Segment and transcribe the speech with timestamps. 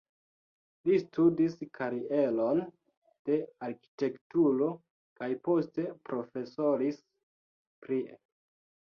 [0.89, 2.61] Li studis karieron
[3.29, 3.35] de
[3.67, 4.69] arkitekturo
[5.19, 6.97] kaj poste profesoris
[7.85, 8.17] prie.